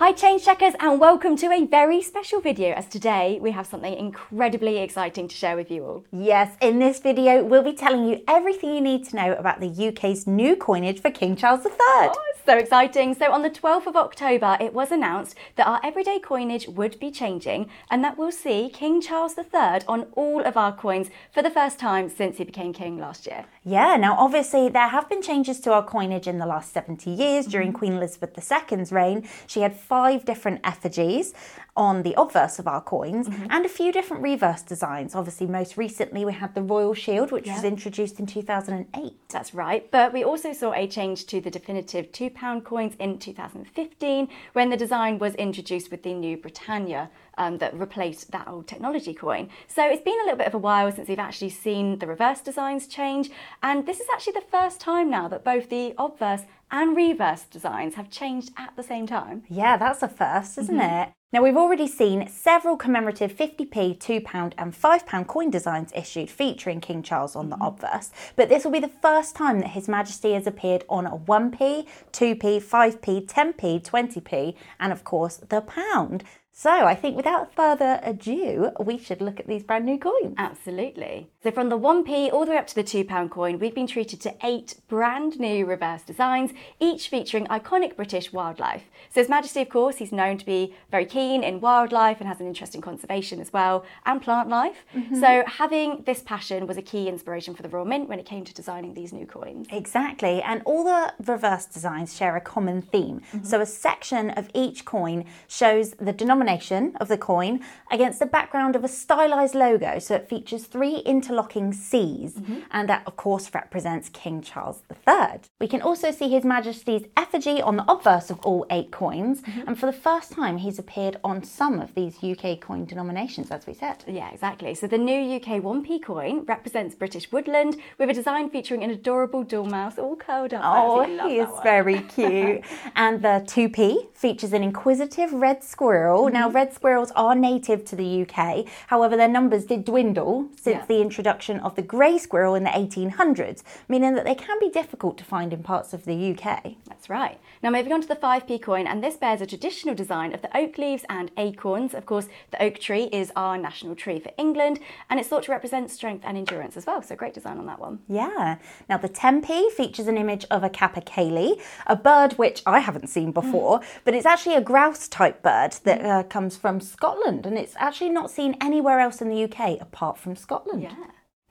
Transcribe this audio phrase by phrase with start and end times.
[0.00, 3.92] Hi change checkers and welcome to a very special video as today we have something
[3.92, 6.04] incredibly exciting to share with you all.
[6.10, 9.88] Yes, in this video we'll be telling you everything you need to know about the
[9.88, 11.72] UK's new coinage for King Charles III.
[11.78, 12.14] Oh,
[12.46, 13.14] so exciting.
[13.14, 17.10] So on the 12th of October it was announced that our everyday coinage would be
[17.10, 21.50] changing and that we'll see King Charles III on all of our coins for the
[21.50, 23.44] first time since he became king last year.
[23.64, 27.44] Yeah, now obviously there have been changes to our coinage in the last 70 years
[27.44, 27.78] during mm-hmm.
[27.78, 29.28] Queen Elizabeth II's reign.
[29.46, 31.34] She had five different effigies
[31.76, 33.46] on the obverse of our coins mm-hmm.
[33.50, 35.16] and a few different reverse designs.
[35.16, 39.12] Obviously, most recently we had the Royal Shield, which was introduced in 2008.
[39.28, 44.28] That's right, but we also saw a change to the definitive £2 coins in 2015
[44.52, 47.10] when the design was introduced with the new Britannia.
[47.40, 49.48] Um, that replaced that old technology coin.
[49.66, 52.42] So it's been a little bit of a while since we've actually seen the reverse
[52.42, 53.30] designs change,
[53.62, 57.94] and this is actually the first time now that both the obverse and reverse designs
[57.94, 59.44] have changed at the same time.
[59.48, 61.08] Yeah, that's a first, isn't mm-hmm.
[61.08, 61.12] it?
[61.32, 67.04] Now, we've already seen several commemorative 50p, £2 and £5 coin designs issued featuring King
[67.04, 67.66] Charles on the mm-hmm.
[67.66, 71.16] obverse, but this will be the first time that His Majesty has appeared on a
[71.16, 76.24] 1p, 2p, 5p, 10p, 20p, and of course the pound.
[76.62, 80.34] So I think without further ado, we should look at these brand new coins.
[80.36, 81.30] Absolutely.
[81.42, 84.20] So from the 1p all the way up to the £2 coin, we've been treated
[84.20, 88.82] to eight brand new reverse designs, each featuring iconic British wildlife.
[89.08, 92.40] So His Majesty, of course, he's known to be very keen in wildlife and has
[92.40, 94.84] an interest in conservation as well, and plant life.
[94.94, 95.18] Mm-hmm.
[95.18, 98.44] So having this passion was a key inspiration for the Royal Mint when it came
[98.44, 99.66] to designing these new coins.
[99.72, 100.42] Exactly.
[100.42, 103.22] And all the reverse designs share a common theme.
[103.32, 103.46] Mm-hmm.
[103.46, 108.26] So a section of each coin shows the denomination denomination of the coin against the
[108.26, 109.98] background of a stylized logo.
[109.98, 112.60] So it features three interlocking C's, mm-hmm.
[112.70, 115.40] and that, of course, represents King Charles III.
[115.60, 119.68] We can also see His Majesty's effigy on the obverse of all eight coins, mm-hmm.
[119.68, 123.66] and for the first time, he's appeared on some of these UK coin denominations, as
[123.66, 124.04] we said.
[124.06, 124.74] Yeah, exactly.
[124.74, 129.42] So the new UK 1p coin represents British woodland with a design featuring an adorable
[129.42, 130.62] dormouse all curled up.
[130.64, 132.62] Oh, he is very cute.
[132.96, 136.29] and the 2p features an inquisitive red squirrel.
[136.30, 136.40] Mm-hmm.
[136.40, 140.86] Now, red squirrels are native to the UK, however, their numbers did dwindle since yeah.
[140.86, 145.18] the introduction of the grey squirrel in the 1800s, meaning that they can be difficult
[145.18, 146.74] to find in parts of the UK.
[146.88, 147.38] That's right.
[147.62, 150.56] Now, moving on to the 5p coin, and this bears a traditional design of the
[150.56, 151.94] oak leaves and acorns.
[151.94, 155.52] Of course, the oak tree is our national tree for England, and it's thought to
[155.52, 157.02] represent strength and endurance as well.
[157.02, 158.00] So, great design on that one.
[158.08, 158.56] Yeah.
[158.88, 163.32] Now, the 10p features an image of a capercaillie, a bird which I haven't seen
[163.32, 167.56] before, but it's actually a grouse type bird that uh, Uh, comes from Scotland and
[167.56, 170.82] it's actually not seen anywhere else in the UK apart from Scotland.
[170.82, 170.94] Yeah.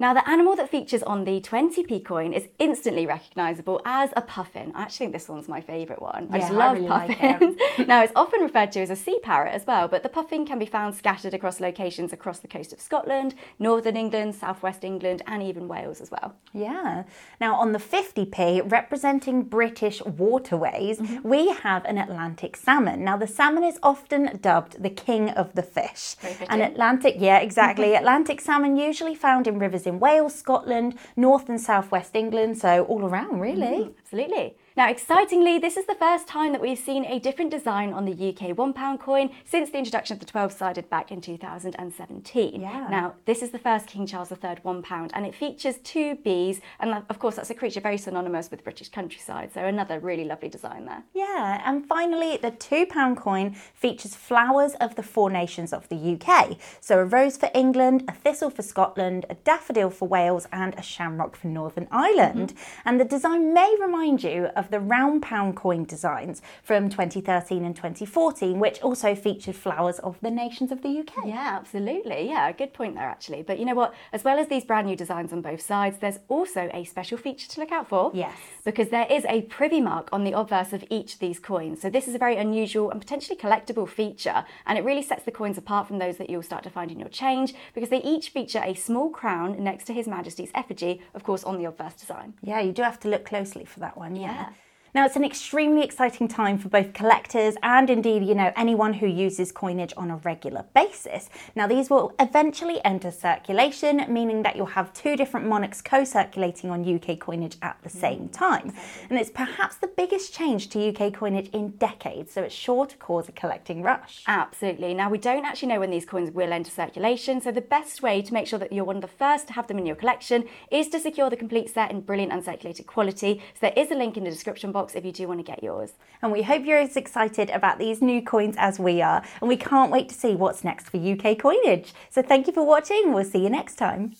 [0.01, 4.71] Now, the animal that features on the 20p coin is instantly recognisable as a puffin.
[4.73, 6.29] I actually think this one's my favourite one.
[6.31, 7.57] I just love I really puffins.
[7.77, 10.45] Like now, it's often referred to as a sea parrot as well, but the puffin
[10.45, 15.21] can be found scattered across locations across the coast of Scotland, northern England, southwest England,
[15.27, 16.33] and even Wales as well.
[16.53, 17.03] Yeah.
[17.41, 21.27] Now, on the 50p, representing British waterways, mm-hmm.
[21.27, 23.03] we have an Atlantic salmon.
[23.03, 26.15] Now, the salmon is often dubbed the king of the fish.
[26.47, 27.95] An Atlantic, yeah, exactly.
[27.95, 32.85] Atlantic salmon usually found in rivers in Wales, Scotland, North and South West England, so
[32.85, 33.75] all around really.
[33.83, 34.55] Mm, absolutely.
[34.77, 38.11] Now, excitingly, this is the first time that we've seen a different design on the
[38.11, 42.61] UK £1 coin since the introduction of the 12 sided back in 2017.
[42.61, 42.87] Yeah.
[42.89, 47.03] Now, this is the first King Charles III £1 and it features two bees, and
[47.09, 50.85] of course, that's a creature very synonymous with British countryside, so another really lovely design
[50.85, 51.03] there.
[51.13, 56.57] Yeah, and finally, the £2 coin features flowers of the four nations of the UK.
[56.79, 60.81] So, a rose for England, a thistle for Scotland, a daffodil for Wales, and a
[60.81, 62.49] shamrock for Northern Ireland.
[62.49, 62.87] Mm-hmm.
[62.87, 67.75] And the design may remind you of the round pound coin designs from 2013 and
[67.75, 71.25] 2014, which also featured flowers of the nations of the UK.
[71.25, 72.27] Yeah, absolutely.
[72.27, 73.41] Yeah, good point there, actually.
[73.41, 73.93] But you know what?
[74.11, 77.47] As well as these brand new designs on both sides, there's also a special feature
[77.47, 78.11] to look out for.
[78.13, 78.37] Yes.
[78.65, 81.81] Because there is a privy mark on the obverse of each of these coins.
[81.81, 85.31] So this is a very unusual and potentially collectible feature, and it really sets the
[85.31, 88.29] coins apart from those that you'll start to find in your change because they each
[88.29, 92.33] feature a small crown next to His Majesty's effigy, of course, on the obverse design.
[92.41, 94.15] Yeah, you do have to look closely for that one.
[94.15, 94.33] yeah.
[94.33, 94.48] yeah.
[94.95, 99.05] Now, it's an extremely exciting time for both collectors and indeed, you know, anyone who
[99.05, 101.29] uses coinage on a regular basis.
[101.55, 106.71] Now, these will eventually enter circulation, meaning that you'll have two different monarchs co circulating
[106.71, 108.73] on UK coinage at the same mm, time.
[109.11, 112.97] And it's perhaps the biggest change to UK coinage in decades, so it's sure to
[112.97, 114.23] cause a collecting rush.
[114.25, 114.95] Absolutely.
[114.95, 118.23] Now, we don't actually know when these coins will enter circulation, so the best way
[118.23, 120.45] to make sure that you're one of the first to have them in your collection
[120.71, 123.39] is to secure the complete set in brilliant uncirculated quality.
[123.53, 125.63] So there is a link in the description box if you do want to get
[125.63, 125.93] yours.
[126.21, 129.23] And we hope you're as excited about these new coins as we are.
[129.41, 131.93] And we can't wait to see what's next for UK coinage.
[132.09, 133.13] So thank you for watching.
[133.13, 134.15] We'll see you next time.